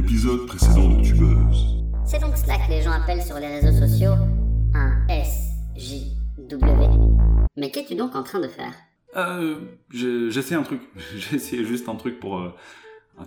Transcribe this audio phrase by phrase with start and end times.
[0.00, 1.84] l'épisode précédent de Tubeuse.
[2.06, 4.12] C'est donc cela que les gens appellent sur les réseaux sociaux
[4.72, 5.06] un
[5.76, 6.56] SJW.
[7.58, 8.72] Mais qu'es-tu donc en train de faire?
[9.16, 9.56] Euh,
[9.92, 10.80] j'ai essayé un truc.
[11.16, 12.54] J'ai essayé juste un truc pour, euh,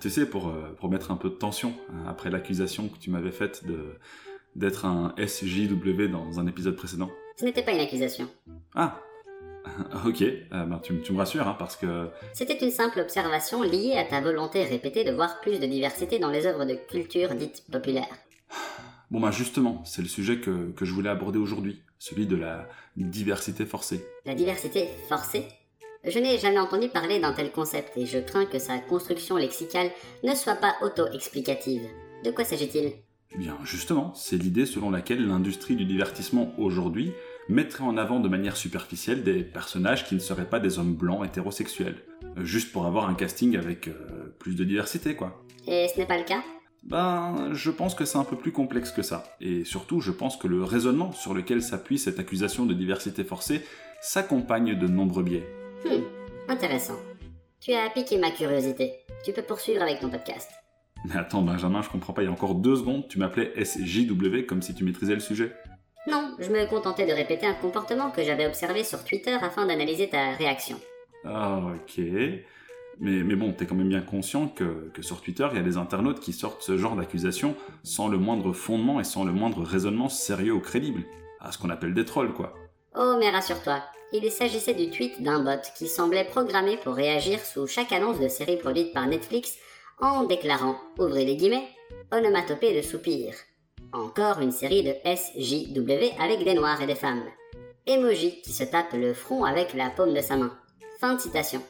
[0.01, 3.11] tu sais, pour, euh, pour mettre un peu de tension hein, après l'accusation que tu
[3.11, 3.99] m'avais faite de
[4.55, 7.11] d'être un SJW dans un épisode précédent.
[7.39, 8.27] Ce n'était pas une accusation.
[8.73, 8.99] Ah,
[10.05, 10.21] ok.
[10.21, 14.21] Euh, ben, tu, me rassures, hein, parce que C'était une simple observation liée à ta
[14.21, 18.15] volonté répétée de voir plus de diversité dans les œuvres de culture dites populaires.
[19.11, 22.67] bon, ben justement, c'est le sujet que, que je voulais aborder aujourd'hui, celui de la
[22.97, 24.05] diversité forcée.
[24.25, 25.47] La diversité forcée?
[26.05, 29.89] Je n'ai jamais entendu parler d'un tel concept et je crains que sa construction lexicale
[30.23, 31.83] ne soit pas auto-explicative.
[32.25, 32.92] De quoi s'agit-il?
[33.36, 37.14] Eh bien, justement, c'est l'idée selon laquelle l'industrie du divertissement aujourd'hui
[37.50, 41.25] mettrait en avant de manière superficielle des personnages qui ne seraient pas des hommes blancs
[41.25, 41.97] hétérosexuels,
[42.38, 45.44] Euh, juste pour avoir un casting avec euh, plus de diversité, quoi.
[45.67, 46.42] Et ce n'est pas le cas?
[46.84, 50.36] Ben, je pense que c'est un peu plus complexe que ça, et surtout, je pense
[50.38, 53.62] que le raisonnement sur lequel s'appuie cette accusation de diversité forcée
[54.02, 55.48] s'accompagne de nombreux biais.
[55.86, 56.02] Hmm,
[56.50, 56.98] intéressant.
[57.62, 58.94] Tu as piqué ma curiosité.
[59.23, 60.50] Tu peux poursuivre avec ton podcast.
[61.06, 64.45] Mais attends, Benjamin, je comprends pas, il y a encore deux secondes, tu m'appelais SJW
[64.48, 65.54] comme si tu maîtrisais le sujet.
[66.08, 70.10] Non, je me contentais de répéter un comportement que j'avais observé sur Twitter afin d'analyser
[70.10, 70.78] ta réaction.
[71.23, 72.04] Ah, ok.
[73.00, 75.64] Mais, mais bon, t'es quand même bien conscient que, que sur Twitter, il y a
[75.64, 79.64] des internautes qui sortent ce genre d'accusations sans le moindre fondement et sans le moindre
[79.64, 81.04] raisonnement sérieux ou crédible.
[81.40, 82.54] À ce qu'on appelle des trolls, quoi.
[82.95, 87.66] Oh, mais rassure-toi, il s'agissait du tweet d'un bot qui semblait programmé pour réagir sous
[87.66, 89.58] chaque annonce de série produite par Netflix
[90.00, 91.67] en déclarant, ouvrez les guillemets,
[92.12, 93.34] onomatopée de soupir.
[93.94, 97.22] Encore une série de SJW avec des noirs et des femmes.
[97.86, 100.52] Emoji qui se tape le front avec la paume de sa main.
[100.99, 101.61] Fin de citation.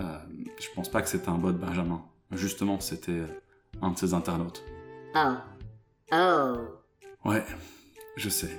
[0.00, 0.18] Euh,
[0.58, 2.02] je pense pas que c'était un bot, Benjamin.
[2.32, 3.26] Justement, c'était euh,
[3.82, 4.64] un de ces internautes.
[5.14, 5.34] Oh.
[6.12, 6.54] Oh.
[7.24, 7.44] Ouais,
[8.16, 8.50] je sais.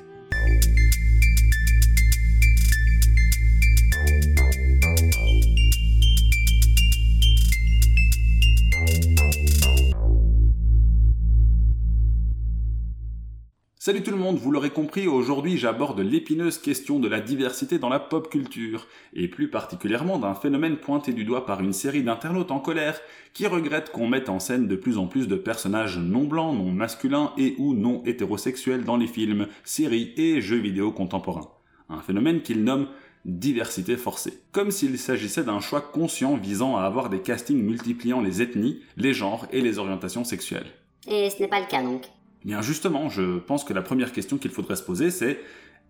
[13.83, 17.89] Salut tout le monde, vous l'aurez compris, aujourd'hui j'aborde l'épineuse question de la diversité dans
[17.89, 22.51] la pop culture, et plus particulièrement d'un phénomène pointé du doigt par une série d'internautes
[22.51, 23.01] en colère
[23.33, 26.71] qui regrettent qu'on mette en scène de plus en plus de personnages non blancs, non
[26.71, 31.49] masculins et ou non hétérosexuels dans les films, séries et jeux vidéo contemporains.
[31.89, 32.89] Un phénomène qu'ils nomment
[33.25, 34.43] diversité forcée.
[34.51, 39.15] Comme s'il s'agissait d'un choix conscient visant à avoir des castings multipliant les ethnies, les
[39.15, 40.71] genres et les orientations sexuelles.
[41.07, 42.03] Et ce n'est pas le cas donc.
[42.43, 45.39] Bien justement, je pense que la première question qu'il faudrait se poser, c'est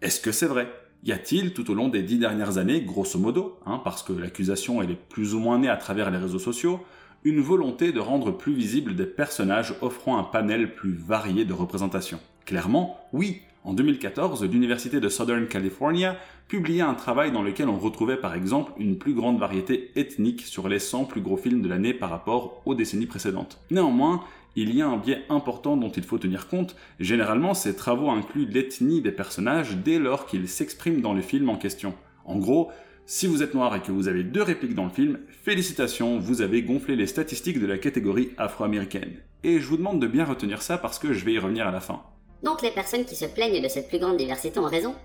[0.02, 0.68] est-ce que c'est vrai?
[1.04, 4.82] Y a-t-il tout au long des dix dernières années, grosso modo, hein, parce que l'accusation
[4.82, 6.80] est plus ou moins née à travers les réseaux sociaux,
[7.24, 12.20] une volonté de rendre plus visibles des personnages offrant un panel plus varié de représentation
[12.46, 13.42] Clairement, oui.
[13.64, 16.18] En 2014, l'Université de Southern California
[16.48, 20.68] publiait un travail dans lequel on retrouvait par exemple une plus grande variété ethnique sur
[20.68, 23.60] les 100 plus gros films de l'année par rapport aux décennies précédentes.
[23.70, 24.22] Néanmoins,
[24.56, 26.76] il y a un biais important dont il faut tenir compte.
[27.00, 31.56] Généralement, ces travaux incluent l'ethnie des personnages dès lors qu'ils s'expriment dans le film en
[31.56, 31.94] question.
[32.26, 32.72] En gros,
[33.06, 36.42] si vous êtes noir et que vous avez deux répliques dans le film, félicitations, vous
[36.42, 39.18] avez gonflé les statistiques de la catégorie afro-américaine.
[39.44, 41.72] Et je vous demande de bien retenir ça parce que je vais y revenir à
[41.72, 42.02] la fin.
[42.44, 44.96] Donc les personnes qui se plaignent de cette plus grande diversité ont raison?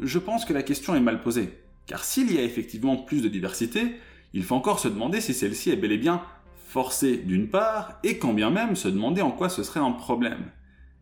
[0.00, 1.50] Je pense que la question est mal posée.
[1.86, 3.96] Car s'il y a effectivement plus de diversité,
[4.32, 6.22] il faut encore se demander si celle-ci est bel et bien
[6.66, 10.44] forcée d'une part, et quand bien même se demander en quoi ce serait un problème.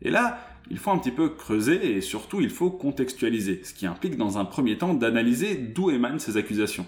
[0.03, 0.39] Et là,
[0.71, 4.39] il faut un petit peu creuser et surtout il faut contextualiser, ce qui implique dans
[4.39, 6.87] un premier temps d'analyser d'où émanent ces accusations.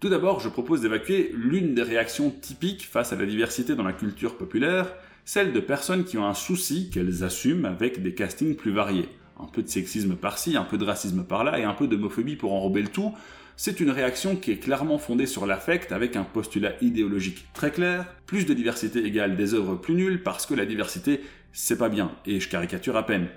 [0.00, 3.92] Tout d'abord, je propose d'évacuer l'une des réactions typiques face à la diversité dans la
[3.92, 4.92] culture populaire,
[5.24, 9.08] celle de personnes qui ont un souci qu'elles assument avec des castings plus variés.
[9.40, 12.52] Un peu de sexisme par-ci, un peu de racisme par-là et un peu d'homophobie pour
[12.52, 13.12] enrober le tout,
[13.56, 18.06] c'est une réaction qui est clairement fondée sur l'affect avec un postulat idéologique très clair,
[18.26, 21.20] plus de diversité égale des œuvres plus nulles parce que la diversité
[21.52, 23.28] c'est pas bien, et je caricature à peine.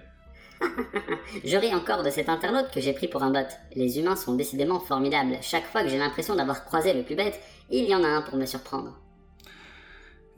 [1.45, 3.47] Je ris encore de cet internaute que j'ai pris pour un bot.
[3.75, 5.37] Les humains sont décidément formidables.
[5.41, 7.39] Chaque fois que j'ai l'impression d'avoir croisé le plus bête,
[7.69, 8.99] il y en a un pour me surprendre.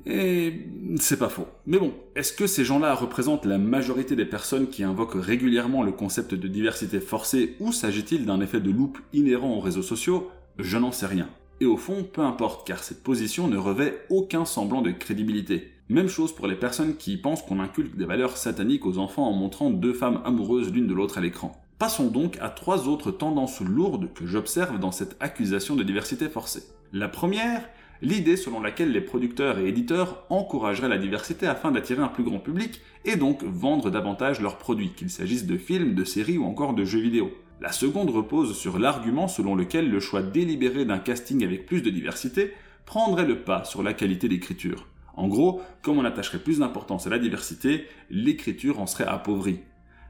[0.05, 0.67] Et
[0.97, 1.47] c'est pas faux.
[1.65, 5.91] Mais bon, est-ce que ces gens-là représentent la majorité des personnes qui invoquent régulièrement le
[5.91, 10.31] concept de diversité forcée ou s'agit-il d'un effet de loupe inhérent aux réseaux sociaux?
[10.57, 11.29] Je n'en sais rien.
[11.61, 15.71] Et au fond, peu importe, car cette position ne revêt aucun semblant de crédibilité.
[15.89, 19.33] Même chose pour les personnes qui pensent qu'on inculque des valeurs sataniques aux enfants en
[19.33, 21.61] montrant deux femmes amoureuses l'une de l'autre à l'écran.
[21.79, 26.63] Passons donc à trois autres tendances lourdes que j'observe dans cette accusation de diversité forcée.
[26.93, 27.67] La première
[28.01, 32.39] L'idée selon laquelle les producteurs et éditeurs encourageraient la diversité afin d'attirer un plus grand
[32.39, 36.73] public et donc vendre davantage leurs produits, qu'il s'agisse de films, de séries ou encore
[36.73, 37.31] de jeux vidéo.
[37.59, 41.89] La seconde repose sur l'argument selon lequel le choix délibéré d'un casting avec plus de
[41.89, 42.53] diversité
[42.85, 44.87] prendrait le pas sur la qualité d'écriture.
[45.15, 49.59] En gros, comme on attacherait plus d'importance à la diversité, l'écriture en serait appauvrie.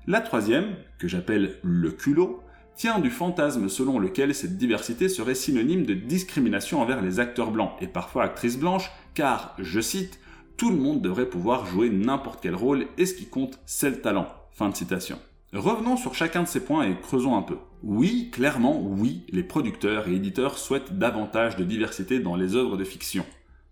[0.06, 2.44] La troisième, que j'appelle le culot,
[2.80, 7.74] tient du fantasme selon lequel cette diversité serait synonyme de discrimination envers les acteurs blancs
[7.82, 10.18] et parfois actrices blanches, car, je cite,
[10.56, 14.00] tout le monde devrait pouvoir jouer n'importe quel rôle et ce qui compte, c'est le
[14.00, 14.28] talent.
[14.54, 15.20] Fin de citation.
[15.52, 17.58] Revenons sur chacun de ces points et creusons un peu.
[17.84, 22.86] Oui, clairement, oui, les producteurs et éditeurs souhaitent davantage de diversité dans les œuvres de
[22.86, 23.26] fiction.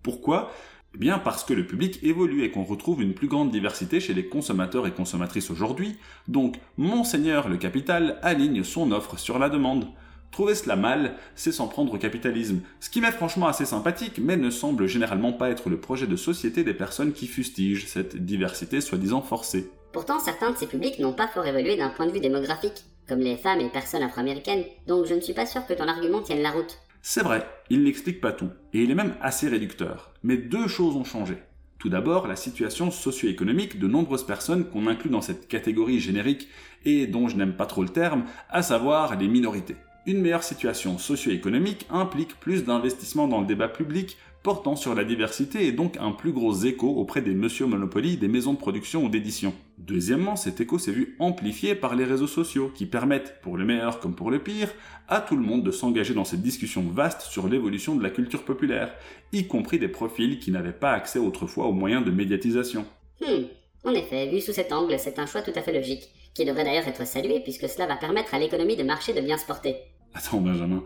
[0.04, 0.52] Pourquoi?
[0.96, 4.14] Eh bien parce que le public évolue et qu'on retrouve une plus grande diversité chez
[4.14, 5.98] les consommateurs et consommatrices aujourd'hui,
[6.28, 9.88] donc Monseigneur le Capital aligne son offre sur la demande.
[10.32, 14.38] Trouver cela mal, c'est s'en prendre au capitalisme, ce qui m'est franchement assez sympathique, mais
[14.38, 18.82] ne semble généralement pas être le projet de société des personnes qui fustigent cette diversité
[18.82, 19.72] soi-disant forcée.
[19.94, 23.20] Pourtant, certains de ces publics n'ont pas fort évolué d'un point de vue démographique, comme
[23.20, 26.42] les femmes et personnes afro-américaines, donc je ne suis pas sûr que ton argument tienne
[26.42, 26.78] la route.
[27.10, 30.12] C'est vrai, il n'explique pas tout, et il est même assez réducteur.
[30.24, 31.38] Mais deux choses ont changé.
[31.80, 36.50] Tout d'abord, la situation socio-économique de nombreuses personnes qu'on inclut dans cette catégorie générique
[36.84, 39.78] et dont je n'aime pas trop le terme, à savoir les minorités.
[40.06, 44.18] Une meilleure situation socio-économique implique plus d'investissement dans le débat public
[44.48, 48.30] portant sur la diversité et donc un plus gros écho auprès des monsieur Monopoly des
[48.30, 49.54] maisons de production ou d'édition.
[49.78, 54.00] Deuxièmement, cet écho s'est vu amplifié par les réseaux sociaux qui permettent, pour le meilleur
[54.00, 54.70] comme pour le pire,
[55.10, 58.46] à tout le monde de s'engager dans cette discussion vaste sur l'évolution de la culture
[58.46, 58.94] populaire,
[59.34, 62.86] y compris des profils qui n'avaient pas accès autrefois aux moyens de médiatisation.
[63.20, 63.48] Hmm,
[63.84, 66.64] en effet, vu sous cet angle, c'est un choix tout à fait logique, qui devrait
[66.64, 69.76] d'ailleurs être salué puisque cela va permettre à l'économie de marché de bien se porter.
[70.14, 70.86] Attends, Benjamin,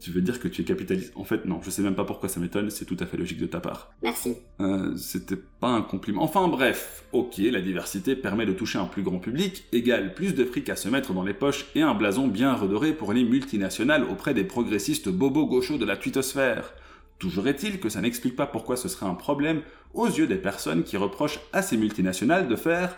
[0.00, 2.28] tu veux dire que tu es capitaliste En fait, non, je sais même pas pourquoi
[2.28, 3.92] ça m'étonne, c'est tout à fait logique de ta part.
[4.02, 4.36] Merci.
[4.60, 6.22] Euh, c'était pas un compliment.
[6.22, 10.44] Enfin bref, ok, la diversité permet de toucher un plus grand public, égale plus de
[10.44, 14.04] fric à se mettre dans les poches et un blason bien redoré pour les multinationales
[14.04, 16.74] auprès des progressistes bobo gauchos de la twittosphère.
[17.18, 19.62] Toujours est-il que ça n'explique pas pourquoi ce serait un problème
[19.94, 22.96] aux yeux des personnes qui reprochent à ces multinationales de faire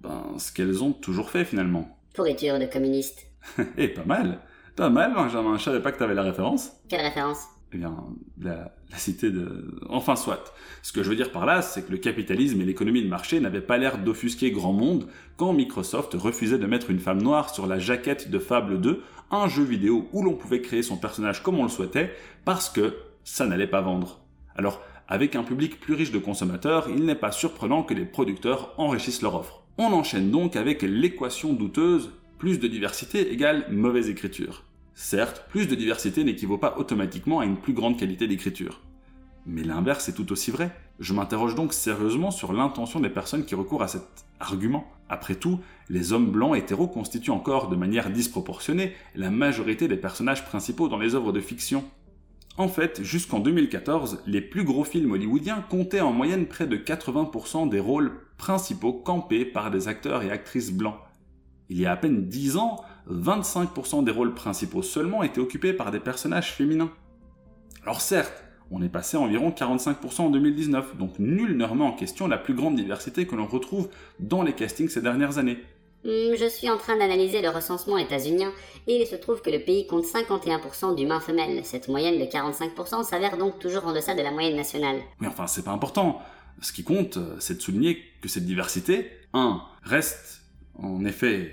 [0.00, 1.98] ben, ce qu'elles ont toujours fait finalement.
[2.14, 3.26] Pourriture de communiste.
[3.76, 4.40] Eh, pas mal
[4.78, 6.70] Pas mal, Benjamin, je savais pas que t'avais la référence.
[6.88, 7.48] Quelle référence?
[7.72, 7.96] Eh bien,
[8.40, 9.76] la, la cité de...
[9.88, 10.54] Enfin, soit.
[10.82, 13.40] Ce que je veux dire par là, c'est que le capitalisme et l'économie de marché
[13.40, 17.66] n'avaient pas l'air d'offusquer grand monde quand Microsoft refusait de mettre une femme noire sur
[17.66, 19.02] la jaquette de Fable 2,
[19.32, 22.14] un jeu vidéo où l'on pouvait créer son personnage comme on le souhaitait,
[22.44, 22.94] parce que
[23.24, 24.20] ça n'allait pas vendre.
[24.54, 28.74] Alors, avec un public plus riche de consommateurs, il n'est pas surprenant que les producteurs
[28.76, 29.64] enrichissent leur offre.
[29.76, 34.62] On enchaîne donc avec l'équation douteuse plus de diversité égale mauvaise écriture.
[35.00, 38.80] Certes, plus de diversité n'équivaut pas automatiquement à une plus grande qualité d'écriture.
[39.46, 40.72] Mais l'inverse est tout aussi vrai.
[40.98, 44.90] Je m'interroge donc sérieusement sur l'intention des personnes qui recourent à cet argument.
[45.08, 50.44] Après tout, les hommes blancs hétéros constituent encore de manière disproportionnée la majorité des personnages
[50.44, 51.84] principaux dans les œuvres de fiction.
[52.56, 57.68] En fait, jusqu'en 2014, les plus gros films hollywoodiens comptaient en moyenne près de 80%
[57.68, 60.98] des rôles principaux campés par des acteurs et actrices blancs.
[61.70, 62.80] Il y a à peine 10 ans,
[63.10, 66.90] 25% des rôles principaux seulement étaient occupés par des personnages féminins.
[67.82, 71.92] Alors certes, on est passé à environ 45% en 2019, donc nul ne remet en
[71.92, 73.88] question la plus grande diversité que l'on retrouve
[74.20, 75.58] dans les castings ces dernières années.
[76.04, 78.52] Hmm, Je suis en train d'analyser le recensement états-unien
[78.86, 81.64] et il se trouve que le pays compte 51% d'humains femelles.
[81.64, 84.98] Cette moyenne de 45% s'avère donc toujours en deçà de la moyenne nationale.
[85.20, 86.20] Mais enfin, c'est pas important.
[86.60, 89.60] Ce qui compte, euh, c'est de souligner que cette diversité, 1.
[89.82, 90.42] reste
[90.78, 91.52] en effet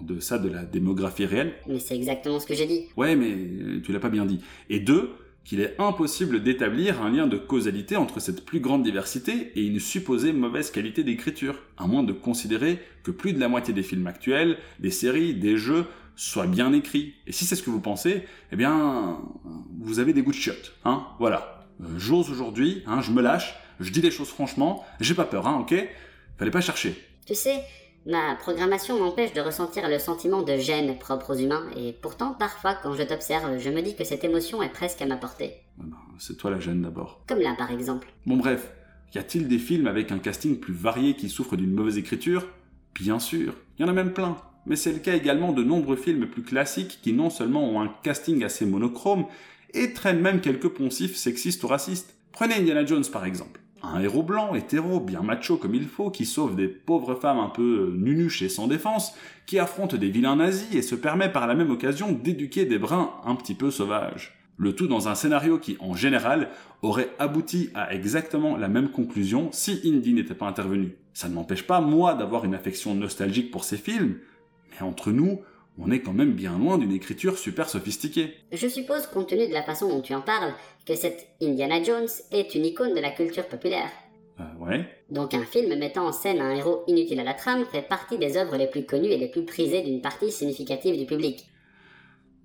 [0.00, 1.52] en deçà de la démographie réelle.
[1.68, 2.86] Mais c'est exactement ce que j'ai dit.
[2.96, 4.40] Ouais, mais euh, tu l'as pas bien dit.
[4.68, 5.10] Et 2.
[5.44, 9.80] qu'il est impossible d'établir un lien de causalité entre cette plus grande diversité et une
[9.80, 14.06] supposée mauvaise qualité d'écriture, à moins de considérer que plus de la moitié des films
[14.06, 17.14] actuels, des séries, des jeux soient bien écrits.
[17.26, 19.18] Et si c'est ce que vous pensez, eh bien,
[19.80, 21.66] vous avez des goûts de chiottes, hein, voilà.
[21.80, 25.46] Euh, J'ose aujourd'hui, hein, je me lâche, je dis les choses franchement, j'ai pas peur,
[25.46, 25.74] hein, ok?
[26.36, 26.94] Fallait pas chercher.
[27.26, 27.60] Tu sais,
[28.06, 32.74] ma programmation m'empêche de ressentir le sentiment de gêne propre aux humains, et pourtant parfois
[32.74, 35.54] quand je t'observe, je me dis que cette émotion est presque à ma portée.
[35.78, 37.22] Ah ben, C'est toi la gêne d'abord.
[37.26, 38.08] Comme là par exemple.
[38.26, 38.72] Bon bref,
[39.14, 42.46] y a-t-il des films avec un casting plus varié qui souffrent d'une mauvaise écriture?
[42.94, 44.36] Bien sûr, il y en a même plein.
[44.66, 47.92] Mais c'est le cas également de nombreux films plus classiques qui non seulement ont un
[48.02, 49.26] casting assez monochrome,
[49.72, 52.14] et traînent même quelques poncifs sexistes ou racistes.
[52.32, 53.60] Prenez Indiana Jones par exemple.
[53.82, 57.48] Un héros blanc, hétéro, bien macho comme il faut, qui sauve des pauvres femmes un
[57.48, 59.14] peu euh, nunuches et sans défense,
[59.46, 63.14] qui affronte des vilains nazis et se permet par la même occasion d'éduquer des brins
[63.24, 64.36] un petit peu sauvages.
[64.58, 66.50] Le tout dans un scénario qui, en général,
[66.82, 70.96] aurait abouti à exactement la même conclusion si Indy n'était pas intervenu.
[71.14, 74.18] Ça ne m'empêche pas, moi, d'avoir une affection nostalgique pour ces films,
[74.70, 75.40] mais entre nous,
[75.78, 78.34] on est quand même bien loin d'une écriture super sophistiquée.
[78.52, 80.52] Je suppose, compte tenu de la façon dont tu en parles,
[80.86, 83.90] que cette Indiana Jones est une icône de la culture populaire.
[84.40, 84.88] Euh, ouais.
[85.10, 88.36] Donc un film mettant en scène un héros inutile à la trame fait partie des
[88.36, 91.46] œuvres les plus connues et les plus prisées d'une partie significative du public.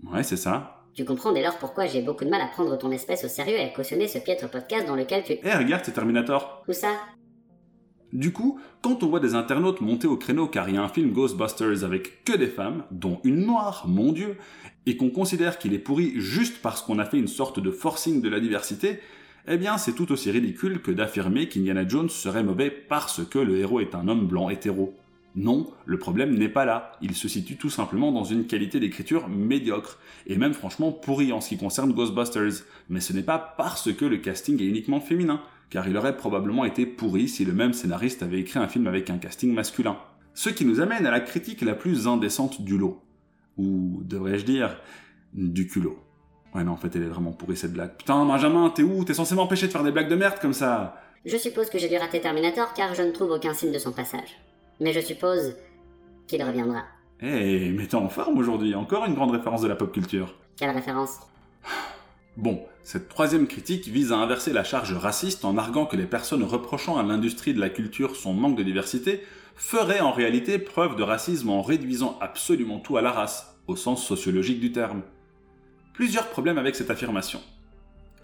[0.04, 0.84] Ouais, c'est ça.
[0.94, 3.58] Tu comprends dès lors pourquoi j'ai beaucoup de mal à prendre ton espèce au sérieux
[3.58, 5.34] et à cautionner ce piètre podcast dans lequel tu...
[5.44, 6.64] Eh, regarde, c'est Terminator.
[6.68, 6.94] Où ça?
[8.16, 10.88] Du coup, quand on voit des internautes monter au créneau car il y a un
[10.88, 14.38] film Ghostbusters avec que des femmes, dont une noire, mon dieu,
[14.86, 18.22] et qu'on considère qu'il est pourri juste parce qu'on a fait une sorte de forcing
[18.22, 19.00] de la diversité,
[19.50, 23.58] eh bien c'est tout aussi ridicule que d'affirmer qu'Indiana Jones serait mauvais parce que le
[23.58, 24.96] héros est un homme blanc hétéro.
[25.38, 29.28] Non, le problème n'est pas là, il se situe tout simplement dans une qualité d'écriture
[29.28, 33.92] médiocre, et même franchement pourri en ce qui concerne Ghostbusters, mais ce n'est pas parce
[33.92, 37.74] que le casting est uniquement féminin, car il aurait probablement été pourri si le même
[37.74, 39.98] scénariste avait écrit un film avec un casting masculin.
[40.34, 43.02] Ce qui nous amène à la critique la plus indécente du lot.
[43.58, 44.80] Ou devrais-je dire,
[45.34, 46.00] du culot.
[46.54, 47.98] Ouais non, en fait elle est vraiment pourrie cette blague.
[47.98, 49.04] Putain Benjamin, t'es où?
[49.04, 51.02] T'es censé m'empêcher de faire des blagues de merde comme ça?
[51.26, 53.92] Je suppose que j'ai dû rater Terminator car je ne trouve aucun signe de son
[53.92, 54.38] passage.
[54.80, 55.56] Mais je suppose
[56.28, 56.84] qu'il reviendra.
[57.22, 60.36] Eh, mais t'es en forme aujourd'hui, encore une grande référence de la pop culture.
[60.58, 61.20] Quelle référence?
[62.38, 66.44] Bon, cette troisième critique vise à inverser la charge raciste en arguant que les personnes
[66.44, 69.24] reprochant à l'industrie de la culture son manque de diversité
[69.56, 74.06] feraient en réalité preuve de racisme en réduisant absolument tout à la race, au sens
[74.06, 75.04] sociologique du terme.
[75.94, 77.40] Plusieurs problèmes avec cette affirmation.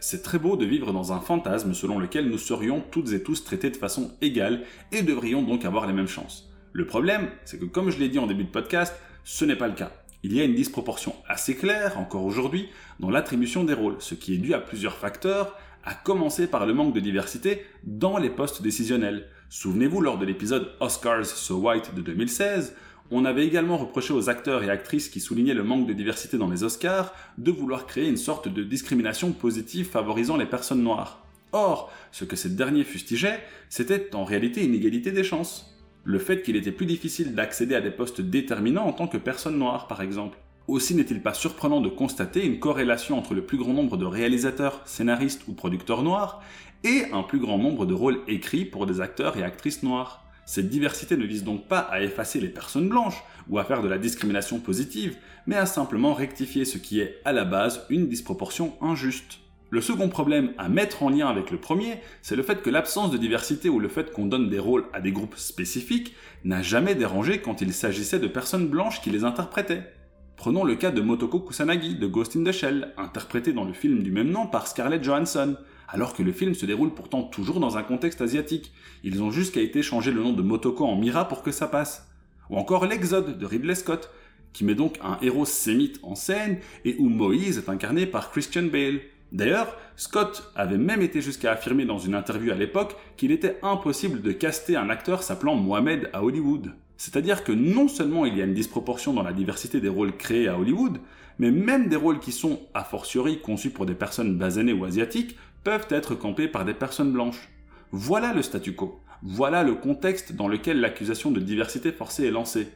[0.03, 3.43] C'est très beau de vivre dans un fantasme selon lequel nous serions toutes et tous
[3.43, 6.50] traités de façon égale et devrions donc avoir les mêmes chances.
[6.74, 9.67] Le problème, c'est que comme je l'ai dit en début de podcast, ce n'est pas
[9.67, 9.91] le cas.
[10.24, 14.34] Il y a une disproportion assez claire, encore aujourd'hui, dans l'attribution des rôles, ce qui
[14.34, 18.63] est dû à plusieurs facteurs, à commencer par le manque de diversité dans les postes
[18.63, 19.27] décisionnels.
[19.50, 22.75] Souvenez-vous, lors de l'épisode Oscars So White de 2016,
[23.12, 26.50] on avait également reproché aux acteurs et actrices qui soulignaient le manque de diversité dans
[26.50, 31.22] les Oscars de vouloir créer une sorte de discrimination positive favorisant les personnes noires.
[31.51, 35.75] Or, ce que ces derniers fustigeaient, c'était en réalité une égalité des chances.
[36.06, 39.60] Le fait qu'il était plus difficile d'accéder à des postes déterminants en tant que personne
[39.60, 40.38] noire, par exemple.
[40.68, 44.82] Aussi n'est-il pas surprenant de constater une corrélation entre le plus grand nombre de réalisateurs,
[44.86, 46.41] scénaristes ou producteurs noirs
[46.86, 50.24] et un plus grand nombre de rôles écrits pour des acteurs et actrices noirs.
[50.51, 53.88] Cette diversité ne vise donc pas à effacer les personnes blanches ou à faire de
[53.88, 55.15] la discrimination positive,
[55.48, 59.39] mais à simplement rectifier ce qui est à la base une disproportion injuste.
[59.70, 63.12] Le second problème à mettre en lien avec le premier, c'est le fait que l'absence
[63.12, 66.96] de diversité ou le fait qu'on donne des rôles à des groupes spécifiques n'a jamais
[66.96, 69.93] dérangé quand il s'agissait de personnes blanches qui les interprétaient.
[70.36, 74.03] Prenons le cas de Motoko Kusanagi de Ghost in the Shell, interprété dans le film
[74.03, 75.55] du même nom par Scarlett Johansson,
[75.91, 78.71] alors que le film se déroule pourtant toujours dans un contexte asiatique.
[79.03, 81.67] Ils ont juste qu'à été changer le nom de Motoko en Mira pour que ça
[81.67, 82.07] passe.
[82.50, 84.10] Ou encore l'Exode de Ridley Scott,
[84.53, 88.63] qui met donc un héros sémite en scène et où Moïse est incarné par Christian
[88.63, 89.01] Bale.
[89.31, 94.21] D'ailleurs, Scott avait même été jusqu'à affirmer dans une interview à l'époque qu'il était impossible
[94.21, 96.74] de caster un acteur s'appelant Mohamed à Hollywood.
[96.98, 100.48] C'est-à-dire que non seulement il y a une disproportion dans la diversité des rôles créés
[100.48, 101.00] à Hollywood,
[101.39, 105.38] mais même des rôles qui sont, a fortiori, conçus pour des personnes basanées ou asiatiques,
[105.63, 107.50] peuvent être campés par des personnes blanches.
[107.91, 109.00] Voilà le statu quo.
[109.24, 112.70] Voilà le contexte dans lequel l'accusation de diversité forcée est lancée.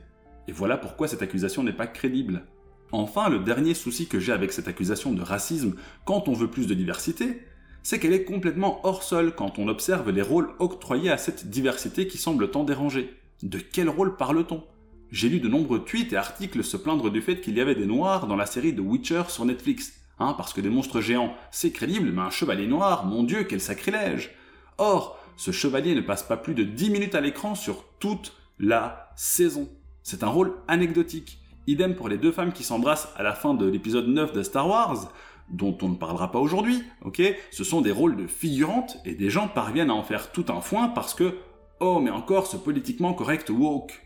[0.48, 2.44] Et voilà pourquoi cette accusation n'est pas crédible.
[2.92, 5.76] Enfin, le dernier souci que j'ai avec cette accusation de racisme
[6.06, 7.42] quand on veut plus de diversité,
[7.82, 12.08] c'est qu'elle est complètement hors sol quand on observe les rôles octroyés à cette diversité
[12.08, 13.14] qui semble tant déranger.
[13.44, 14.64] De quel rôle parle-t-on?
[15.12, 17.86] J'ai lu de nombreux tweets et articles se plaindre du fait qu'il y avait des
[17.86, 20.05] noirs dans la série The Witcher sur Netflix.
[20.20, 23.60] Hein, parce que des monstres géants, c'est crédible, mais un chevalier noir, mon dieu, quel
[23.60, 24.32] sacrilège
[24.78, 29.12] Or, ce chevalier ne passe pas plus de 10 minutes à l'écran sur toute la
[29.16, 29.68] saison.
[30.04, 31.40] C'est un rôle anecdotique.
[31.68, 34.68] Idem pour les deux femmes qui s'embrassent à la fin de l'épisode 9 de Star
[34.68, 35.12] Wars,
[35.50, 37.22] dont on ne parlera pas aujourd'hui, ok?
[37.52, 40.62] Ce sont des rôles de figurantes et des gens parviennent à en faire tout un
[40.62, 41.36] foin parce que,
[41.80, 44.02] oh mais encore ce politiquement correct woke.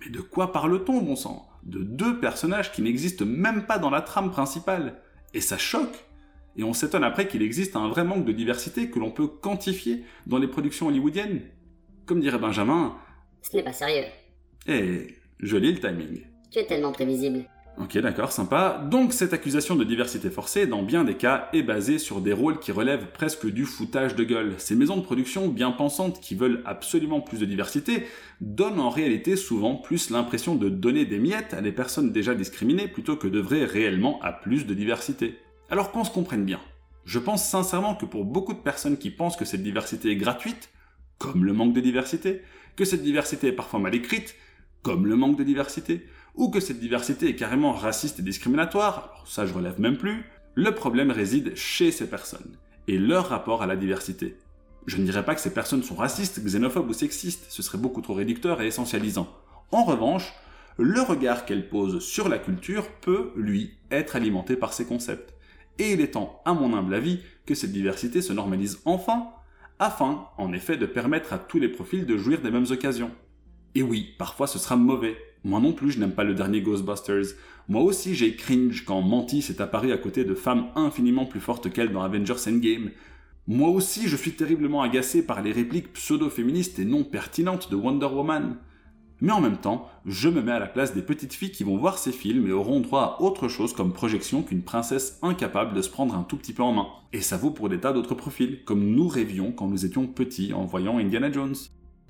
[0.00, 1.48] Mais de quoi parle-t-on, bon sang?
[1.62, 5.00] De deux personnages qui n'existent même pas dans la trame principale.
[5.34, 6.04] Et ça choque
[6.56, 10.04] et on s'étonne après qu'il existe un vrai manque de diversité que l'on peut quantifier
[10.26, 11.42] dans les productions hollywoodiennes.
[12.06, 12.96] Comme dirait Benjamin,
[13.42, 14.04] Ce n'est pas sérieux.
[14.66, 16.22] eh, joli le timing.
[16.50, 17.44] Tu es tellement prévisible.
[17.82, 18.84] Ok, d'accord, sympa.
[18.90, 22.58] Donc cette accusation de diversité forcée, dans bien des cas, est basée sur des rôles
[22.58, 24.52] qui relèvent presque du foutage de gueule.
[24.58, 28.06] Ces maisons de production bien pensantes qui veulent absolument plus de diversité
[28.42, 32.86] donnent en réalité souvent plus l'impression de donner des miettes à des personnes déjà discriminées
[32.86, 35.38] plutôt que d'œuvrer réellement à plus de diversité.
[35.70, 36.60] Alors qu'on se comprenne bien,
[37.06, 40.68] je pense sincèrement que pour beaucoup de personnes qui pensent que cette diversité est gratuite,
[41.16, 42.42] comme le manque de diversité,
[42.76, 44.34] que cette diversité est parfois mal écrite,
[44.82, 49.46] comme le manque de diversité, ou que cette diversité est carrément raciste et discriminatoire, ça
[49.46, 52.56] je relève même plus, le problème réside chez ces personnes
[52.88, 54.36] et leur rapport à la diversité.
[54.86, 58.00] Je ne dirais pas que ces personnes sont racistes, xénophobes ou sexistes, ce serait beaucoup
[58.00, 59.28] trop réducteur et essentialisant.
[59.70, 60.32] En revanche,
[60.78, 65.34] le regard qu'elles posent sur la culture peut, lui, être alimenté par ces concepts.
[65.78, 69.28] Et il est temps, à mon humble avis, que cette diversité se normalise enfin,
[69.78, 73.10] afin, en effet, de permettre à tous les profils de jouir des mêmes occasions.
[73.74, 75.16] Et oui, parfois ce sera mauvais.
[75.44, 77.34] Moi non plus, je n'aime pas le dernier Ghostbusters.
[77.68, 81.72] Moi aussi, j'ai cringe quand Mantis est apparu à côté de femmes infiniment plus fortes
[81.72, 82.90] qu'elle dans Avengers Endgame.
[83.46, 88.06] Moi aussi, je suis terriblement agacé par les répliques pseudo-féministes et non pertinentes de Wonder
[88.06, 88.56] Woman.
[89.22, 91.76] Mais en même temps, je me mets à la place des petites filles qui vont
[91.76, 95.82] voir ces films et auront droit à autre chose comme projection qu'une princesse incapable de
[95.82, 96.86] se prendre un tout petit peu en main.
[97.12, 100.52] Et ça vaut pour des tas d'autres profils, comme nous rêvions quand nous étions petits
[100.52, 101.56] en voyant Indiana Jones.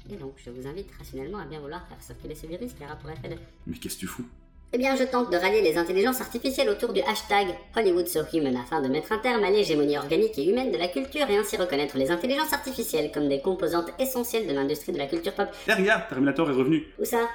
[0.08, 2.96] Et donc, je vous invite rationnellement à bien vouloir faire circuler ce virus qui aura
[2.96, 3.36] pour effet de...
[3.66, 4.24] Mais qu'est-ce que tu fous?
[4.72, 8.56] Eh bien, je tente de rallier les intelligences artificielles autour du hashtag Hollywood So Human
[8.56, 11.56] afin de mettre un terme à l'hégémonie organique et humaine de la culture et ainsi
[11.56, 15.48] reconnaître les intelligences artificielles comme des composantes essentielles de l'industrie de la culture pop.
[15.66, 16.86] Eh regarde, Terminator est revenu.
[17.00, 17.28] Où ça?